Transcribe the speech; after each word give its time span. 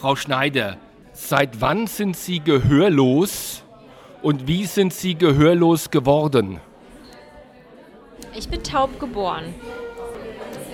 Frau 0.00 0.16
Schneider, 0.16 0.78
seit 1.12 1.60
wann 1.60 1.86
sind 1.86 2.16
Sie 2.16 2.40
gehörlos 2.40 3.62
und 4.22 4.46
wie 4.46 4.64
sind 4.64 4.94
Sie 4.94 5.14
gehörlos 5.14 5.90
geworden? 5.90 6.58
Ich 8.34 8.48
bin 8.48 8.62
taub 8.62 8.98
geboren. 8.98 9.54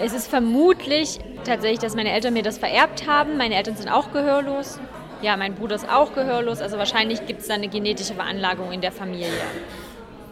Es 0.00 0.12
ist 0.12 0.28
vermutlich 0.28 1.18
tatsächlich, 1.42 1.80
dass 1.80 1.96
meine 1.96 2.12
Eltern 2.12 2.34
mir 2.34 2.44
das 2.44 2.58
vererbt 2.58 3.08
haben. 3.08 3.36
Meine 3.36 3.56
Eltern 3.56 3.74
sind 3.74 3.88
auch 3.88 4.12
gehörlos. 4.12 4.78
Ja, 5.22 5.36
mein 5.36 5.56
Bruder 5.56 5.74
ist 5.74 5.88
auch 5.90 6.14
gehörlos. 6.14 6.60
Also 6.60 6.78
wahrscheinlich 6.78 7.26
gibt 7.26 7.40
es 7.40 7.48
da 7.48 7.54
eine 7.54 7.66
genetische 7.66 8.14
Veranlagung 8.14 8.70
in 8.70 8.80
der 8.80 8.92
Familie. 8.92 9.26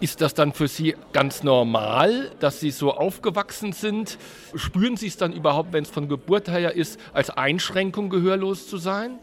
Ist 0.01 0.21
das 0.21 0.35
dann 0.35 0.53
für 0.53 0.69
Sie 0.69 0.97
ganz 1.13 1.43
normal, 1.43 2.33
dass 2.41 2.61
Sie 2.61 2.71
so 2.71 2.93
aufgewachsen 2.93 3.73
sind? 3.73 4.19
Spüren 4.55 4.97
Sie 4.97 5.07
es 5.07 5.17
dann 5.17 5.33
überhaupt, 5.33 5.73
wenn 5.73 5.85
es 5.85 5.91
von 5.91 6.09
Geburt 6.09 6.49
her 6.49 6.75
ist, 6.75 6.99
als 7.13 7.31
Einschränkung 7.31 8.11
gehörlos 8.11 8.67
zu 8.67 8.77
sein? 8.77 9.19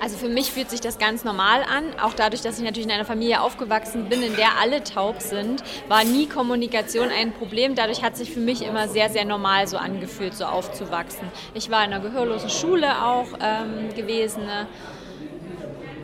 Also 0.00 0.16
für 0.16 0.28
mich 0.28 0.50
fühlt 0.50 0.68
sich 0.68 0.80
das 0.80 0.98
ganz 0.98 1.22
normal 1.22 1.62
an. 1.62 1.84
Auch 2.02 2.12
dadurch, 2.12 2.42
dass 2.42 2.58
ich 2.58 2.64
natürlich 2.64 2.86
in 2.86 2.92
einer 2.92 3.04
Familie 3.04 3.40
aufgewachsen 3.40 4.08
bin, 4.08 4.20
in 4.22 4.34
der 4.34 4.58
alle 4.60 4.82
taub 4.82 5.20
sind, 5.20 5.62
war 5.86 6.02
nie 6.02 6.26
Kommunikation 6.26 7.08
ein 7.08 7.32
Problem. 7.32 7.76
Dadurch 7.76 8.02
hat 8.02 8.16
sich 8.16 8.32
für 8.32 8.40
mich 8.40 8.62
immer 8.62 8.88
sehr, 8.88 9.10
sehr 9.10 9.24
normal 9.24 9.68
so 9.68 9.76
angefühlt, 9.76 10.34
so 10.34 10.44
aufzuwachsen. 10.44 11.28
Ich 11.54 11.70
war 11.70 11.84
in 11.84 11.92
einer 11.92 12.02
gehörlosen 12.02 12.50
Schule 12.50 13.04
auch 13.04 13.28
ähm, 13.40 13.94
gewesen. 13.94 14.44
Ne? 14.44 14.66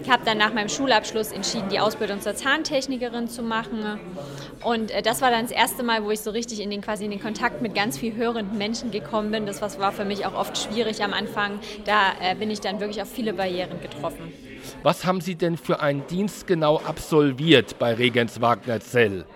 Ich 0.09 0.15
habe 0.15 0.25
dann 0.25 0.39
nach 0.39 0.55
meinem 0.55 0.71
Schulabschluss 0.71 1.33
entschieden, 1.33 1.69
die 1.69 1.81
Ausbildung 1.81 2.23
zur 2.23 2.35
Zahntechnikerin 2.35 3.29
zu 3.29 3.43
machen. 3.43 4.01
Und 4.65 4.91
äh, 4.91 5.03
das 5.03 5.21
war 5.21 5.31
dann 5.31 5.43
das 5.43 5.51
erste 5.51 5.83
Mal, 5.83 6.03
wo 6.03 6.11
ich 6.11 6.21
so 6.21 6.31
richtig 6.31 6.61
in 6.61 6.71
den, 6.71 6.81
quasi 6.81 7.05
in 7.05 7.11
den 7.11 7.21
Kontakt 7.21 7.61
mit 7.61 7.75
ganz 7.75 7.99
viel 7.99 8.17
hörenden 8.17 8.57
Menschen 8.57 8.91
gekommen 8.91 9.31
bin. 9.31 9.45
Das 9.45 9.61
war 9.61 9.93
für 9.93 10.07
mich 10.07 10.25
auch 10.25 10.33
oft 10.33 10.57
schwierig 10.57 11.05
am 11.05 11.13
Anfang. 11.13 11.61
Da 11.85 12.13
äh, 12.23 12.35
bin 12.35 12.51
ich 12.51 12.63
dann 12.63 12.81
wirklich 12.81 13.03
auf 13.03 13.13
viele 13.13 13.35
Barrieren 13.35 13.83
getroffen. 13.83 14.33
Was 14.83 15.05
haben 15.05 15.21
Sie 15.21 15.35
denn 15.35 15.59
für 15.59 15.81
einen 15.81 16.07
Dienst 16.07 16.47
genau 16.47 16.79
absolviert 16.79 17.79
bei 17.79 17.93
Regens 17.93 18.41
Wagner 18.41 18.81
Zell? 18.81 19.27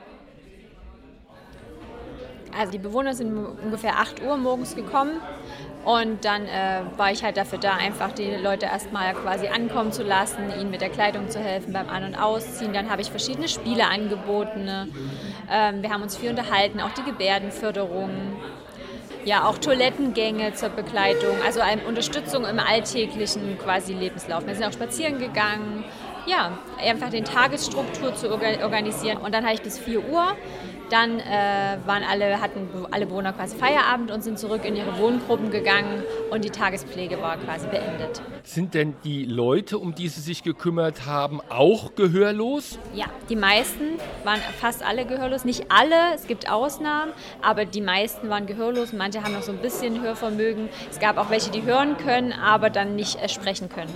Also 2.58 2.72
die 2.72 2.78
Bewohner 2.78 3.14
sind 3.14 3.34
ungefähr 3.34 3.98
8 3.98 4.22
Uhr 4.22 4.36
morgens 4.36 4.74
gekommen 4.74 5.20
und 5.84 6.24
dann 6.24 6.46
äh, 6.46 6.82
war 6.96 7.10
ich 7.10 7.24
halt 7.24 7.36
dafür 7.36 7.58
da, 7.58 7.74
einfach 7.74 8.12
die 8.12 8.30
Leute 8.30 8.66
erstmal 8.66 9.14
quasi 9.14 9.48
ankommen 9.48 9.90
zu 9.90 10.02
lassen, 10.04 10.50
ihnen 10.60 10.70
mit 10.70 10.80
der 10.80 10.90
Kleidung 10.90 11.28
zu 11.28 11.40
helfen 11.40 11.72
beim 11.72 11.88
An- 11.88 12.04
und 12.04 12.14
Ausziehen. 12.14 12.72
Dann 12.72 12.88
habe 12.90 13.02
ich 13.02 13.10
verschiedene 13.10 13.48
Spiele 13.48 13.86
angeboten. 13.86 14.64
Ne? 14.64 14.88
Ähm, 15.50 15.82
wir 15.82 15.90
haben 15.90 16.02
uns 16.02 16.16
viel 16.16 16.30
unterhalten, 16.30 16.80
auch 16.80 16.92
die 16.92 17.02
Gebärdenförderung. 17.02 18.10
Ja, 19.24 19.44
auch 19.46 19.58
Toilettengänge 19.58 20.52
zur 20.54 20.70
Begleitung, 20.70 21.36
also 21.46 21.60
Unterstützung 21.86 22.44
im 22.44 22.58
alltäglichen 22.58 23.56
quasi 23.56 23.92
Lebenslauf. 23.92 24.44
Wir 24.44 24.56
sind 24.56 24.64
auch 24.64 24.72
spazieren 24.72 25.20
gegangen, 25.20 25.84
ja, 26.26 26.58
einfach 26.78 27.10
den 27.10 27.24
Tagesstruktur 27.24 28.14
zu 28.14 28.30
organisieren. 28.30 29.18
Und 29.18 29.34
dann 29.34 29.44
habe 29.44 29.54
ich 29.54 29.62
bis 29.62 29.78
4 29.78 30.08
Uhr 30.08 30.36
dann 30.92 31.20
äh, 31.20 31.78
waren 31.86 32.02
alle, 32.02 32.40
hatten 32.40 32.68
alle 32.90 33.06
Bewohner 33.06 33.32
quasi 33.32 33.56
Feierabend 33.56 34.10
und 34.10 34.22
sind 34.22 34.38
zurück 34.38 34.64
in 34.66 34.76
ihre 34.76 34.98
Wohngruppen 34.98 35.50
gegangen 35.50 36.02
und 36.30 36.44
die 36.44 36.50
Tagespflege 36.50 37.20
war 37.22 37.38
quasi 37.38 37.66
beendet. 37.66 38.20
Sind 38.44 38.74
denn 38.74 38.94
die 39.02 39.24
Leute, 39.24 39.78
um 39.78 39.94
die 39.94 40.08
Sie 40.08 40.20
sich 40.20 40.42
gekümmert 40.42 41.06
haben, 41.06 41.40
auch 41.48 41.94
gehörlos? 41.94 42.78
Ja, 42.94 43.06
die 43.30 43.36
meisten 43.36 43.98
waren 44.24 44.40
fast 44.60 44.84
alle 44.84 45.06
gehörlos. 45.06 45.46
Nicht 45.46 45.66
alle, 45.70 46.14
es 46.14 46.26
gibt 46.26 46.50
Ausnahmen, 46.50 47.12
aber 47.40 47.64
die 47.64 47.80
meisten 47.80 48.28
waren 48.28 48.44
gehörlos. 48.44 48.92
Manche 48.92 49.22
haben 49.22 49.32
noch 49.32 49.42
so 49.42 49.52
ein 49.52 49.58
bisschen 49.58 50.02
Hörvermögen. 50.02 50.68
Es 50.90 51.00
gab 51.00 51.16
auch 51.16 51.30
welche, 51.30 51.50
die 51.50 51.62
hören 51.62 51.96
können, 51.96 52.32
aber 52.32 52.68
dann 52.68 52.96
nicht 52.96 53.22
äh, 53.22 53.30
sprechen 53.30 53.70
können. 53.70 53.92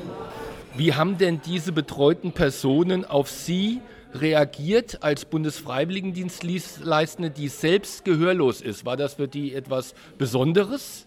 Wie 0.77 0.93
haben 0.93 1.17
denn 1.17 1.41
diese 1.41 1.73
betreuten 1.73 2.33
Personen 2.33 3.07
auf 3.07 3.31
Sie 3.31 3.81
reagiert 4.13 5.03
als 5.03 5.25
Bundesfreiwilligendienstleistende, 5.25 7.31
die 7.31 7.49
selbst 7.49 8.05
gehörlos 8.05 8.61
ist? 8.61 8.84
War 8.84 8.99
das 8.99 9.15
für 9.15 9.27
die 9.27 9.55
etwas 9.55 9.95
Besonderes? 10.19 11.06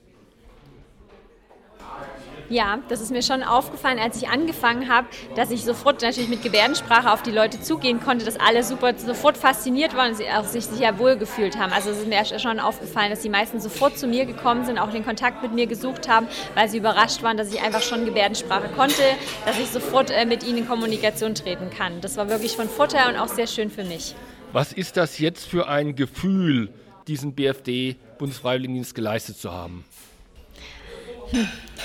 Ja, 2.50 2.80
das 2.90 3.00
ist 3.00 3.12
mir 3.12 3.22
schon 3.22 3.44
aufgefallen, 3.44 4.00
als 4.00 4.18
ich 4.18 4.28
angefangen 4.28 4.90
habe, 4.90 5.08
dass 5.36 5.52
ich 5.52 5.64
sofort 5.64 6.02
natürlich 6.02 6.30
mit 6.30 6.42
Gebärdensprache 6.42 7.12
auf 7.12 7.22
die 7.22 7.30
Leute 7.30 7.62
zugehen 7.62 8.00
konnte, 8.00 8.26
dass 8.26 8.40
alle 8.40 8.64
super 8.64 8.98
sofort 8.98 9.38
fasziniert 9.38 9.96
waren 9.96 10.12
und 10.12 10.18
sie 10.18 10.28
auch 10.30 10.46
sich 10.46 10.66
sehr 10.66 10.98
wohl 10.98 11.16
gefühlt 11.16 11.60
haben. 11.60 11.72
Also 11.72 11.92
es 11.92 12.00
ist 12.00 12.08
mir 12.08 12.40
schon 12.40 12.60
aufgefallen, 12.60 13.12
dass 13.12 13.22
die 13.22 13.30
meisten 13.30 13.60
sofort 13.60 14.00
zu 14.00 14.08
mir 14.08 14.26
gekommen 14.26 14.66
sind, 14.66 14.80
auch 14.80 14.90
den 14.90 15.06
Kontakt 15.06 15.44
mit 15.44 15.54
mir 15.54 15.68
gesucht 15.68 16.10
haben, 16.10 16.28
weil 16.56 16.68
sie 16.70 16.80
überrascht 16.80 17.22
waren, 17.22 17.38
dass 17.38 17.54
ich 17.54 17.62
einfach 17.62 17.84
schon 17.84 18.06
Gebärdensprache 18.06 18.70
konnte, 18.70 19.04
dass 19.46 19.60
ich 19.60 19.68
sofort 19.68 20.10
äh, 20.10 20.26
mit 20.26 20.44
ihnen 20.44 20.60
in 20.60 20.68
Kommunikation 20.68 21.36
treten 21.36 21.70
kann. 21.70 22.02
Das 22.02 22.18
war 22.18 22.30
wirklich 22.30 22.54
von 22.54 22.68
Vorteil 22.68 23.14
und 23.14 23.20
auch 23.20 23.28
sehr 23.28 23.48
schön 23.48 23.70
für 23.70 23.84
mich. 23.84 24.16
Was 24.54 24.74
ist 24.74 24.98
das 24.98 25.20
jetzt 25.20 25.46
für 25.46 25.68
ein 25.68 25.96
Gefühl, 25.96 26.70
diesen 27.08 27.36
BFD 27.36 27.98
Bundesfreiwilligendienst 28.18 28.96
geleistet 28.96 29.38
zu 29.38 29.52
haben? 29.52 29.86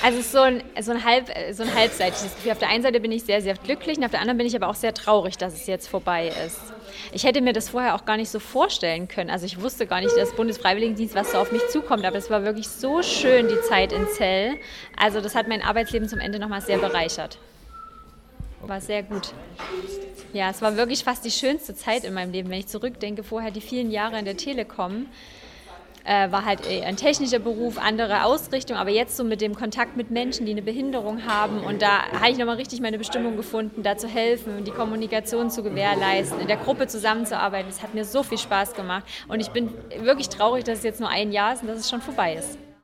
Also 0.02 0.18
es 0.18 0.26
ist 0.26 0.32
so 0.32 0.40
ein, 0.40 0.62
so, 0.80 0.90
ein 0.92 1.04
halb, 1.04 1.30
so 1.52 1.62
ein 1.62 1.74
halbseitiges 1.74 2.34
Gefühl. 2.34 2.52
Auf 2.52 2.58
der 2.58 2.68
einen 2.68 2.82
Seite 2.82 3.00
bin 3.00 3.12
ich 3.12 3.24
sehr, 3.24 3.40
sehr 3.40 3.54
glücklich 3.54 3.98
und 3.98 4.04
auf 4.04 4.10
der 4.10 4.20
anderen 4.20 4.38
bin 4.38 4.46
ich 4.46 4.56
aber 4.56 4.68
auch 4.68 4.74
sehr 4.74 4.92
traurig, 4.92 5.38
dass 5.38 5.54
es 5.54 5.66
jetzt 5.66 5.88
vorbei 5.88 6.32
ist. 6.46 6.60
Ich 7.12 7.24
hätte 7.24 7.40
mir 7.40 7.52
das 7.52 7.68
vorher 7.68 7.94
auch 7.94 8.04
gar 8.04 8.16
nicht 8.16 8.30
so 8.30 8.38
vorstellen 8.38 9.08
können. 9.08 9.30
Also 9.30 9.46
ich 9.46 9.60
wusste 9.60 9.86
gar 9.86 10.00
nicht, 10.00 10.16
dass 10.16 10.32
Bundesfreiwilligendienst, 10.34 11.14
was 11.14 11.32
so 11.32 11.38
auf 11.38 11.52
mich 11.52 11.62
zukommt. 11.68 12.04
Aber 12.04 12.16
es 12.16 12.28
war 12.30 12.44
wirklich 12.44 12.68
so 12.68 13.02
schön, 13.02 13.48
die 13.48 13.60
Zeit 13.62 13.92
in 13.92 14.06
Zell. 14.08 14.56
Also 14.96 15.20
das 15.20 15.34
hat 15.34 15.48
mein 15.48 15.62
Arbeitsleben 15.62 16.08
zum 16.08 16.18
Ende 16.18 16.38
nochmal 16.38 16.60
sehr 16.60 16.78
bereichert. 16.78 17.38
War 18.62 18.80
sehr 18.80 19.02
gut. 19.02 19.32
Ja, 20.32 20.50
es 20.50 20.62
war 20.62 20.76
wirklich 20.76 21.04
fast 21.04 21.24
die 21.24 21.30
schönste 21.30 21.74
Zeit 21.74 22.04
in 22.04 22.14
meinem 22.14 22.32
Leben, 22.32 22.50
wenn 22.50 22.58
ich 22.58 22.66
zurückdenke, 22.66 23.22
vorher 23.22 23.50
die 23.50 23.60
vielen 23.60 23.90
Jahre 23.90 24.18
in 24.18 24.24
der 24.24 24.36
Telekom 24.36 25.06
äh, 26.04 26.30
war 26.30 26.44
halt 26.44 26.60
ein 26.68 26.96
technischer 26.96 27.38
Beruf, 27.38 27.78
andere 27.78 28.24
Ausrichtung, 28.24 28.76
aber 28.76 28.90
jetzt 28.90 29.16
so 29.16 29.24
mit 29.24 29.40
dem 29.40 29.54
Kontakt 29.54 29.96
mit 29.96 30.10
Menschen, 30.10 30.46
die 30.46 30.52
eine 30.52 30.62
Behinderung 30.62 31.26
haben 31.26 31.60
und 31.60 31.82
da 31.82 32.04
habe 32.12 32.30
ich 32.30 32.38
nochmal 32.38 32.56
richtig 32.56 32.80
meine 32.80 32.98
Bestimmung 32.98 33.36
gefunden, 33.36 33.82
da 33.82 33.96
zu 33.96 34.08
helfen, 34.08 34.64
die 34.64 34.70
Kommunikation 34.70 35.50
zu 35.50 35.62
gewährleisten, 35.62 36.40
in 36.40 36.46
der 36.46 36.58
Gruppe 36.58 36.86
zusammenzuarbeiten. 36.86 37.68
Das 37.68 37.82
hat 37.82 37.94
mir 37.94 38.04
so 38.04 38.22
viel 38.22 38.38
Spaß 38.38 38.74
gemacht 38.74 39.04
und 39.28 39.40
ich 39.40 39.50
bin 39.50 39.70
wirklich 40.00 40.28
traurig, 40.28 40.64
dass 40.64 40.78
es 40.78 40.84
jetzt 40.84 41.00
nur 41.00 41.08
ein 41.08 41.32
Jahr 41.32 41.54
ist 41.54 41.62
und 41.62 41.68
dass 41.68 41.78
es 41.78 41.90
schon 41.90 42.02
vorbei 42.02 42.34
ist. 42.34 42.58